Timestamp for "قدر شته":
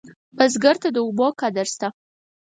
1.41-1.87